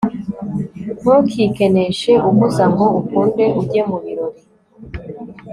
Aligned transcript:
ntukikeneshe 1.01 2.11
uguza 2.29 2.63
ngo 2.71 2.85
ukunde 2.99 3.45
ujye 3.61 3.81
mu 3.89 3.97
birori 4.03 4.41